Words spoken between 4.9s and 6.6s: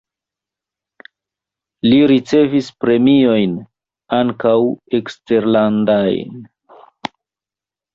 eksterlandajn).